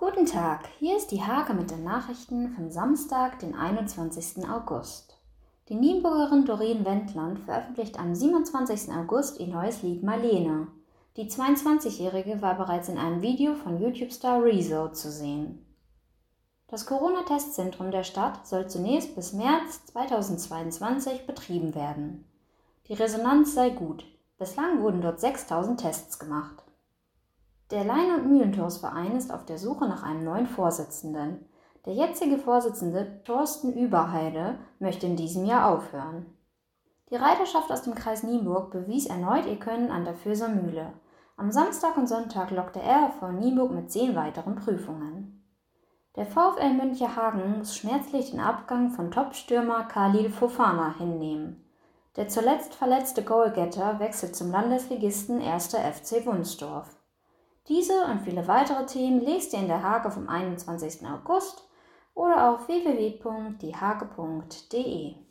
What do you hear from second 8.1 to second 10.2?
27. August ihr neues Lied